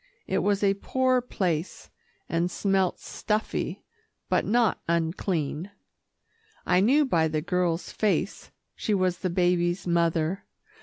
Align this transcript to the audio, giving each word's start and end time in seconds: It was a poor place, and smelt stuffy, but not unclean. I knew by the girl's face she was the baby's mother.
It 0.25 0.39
was 0.39 0.63
a 0.63 0.73
poor 0.81 1.21
place, 1.21 1.91
and 2.27 2.49
smelt 2.49 2.99
stuffy, 2.99 3.83
but 4.29 4.45
not 4.47 4.81
unclean. 4.87 5.69
I 6.65 6.79
knew 6.79 7.05
by 7.05 7.27
the 7.27 7.41
girl's 7.43 7.91
face 7.91 8.49
she 8.75 8.95
was 8.95 9.19
the 9.19 9.29
baby's 9.29 9.85
mother. 9.85 10.43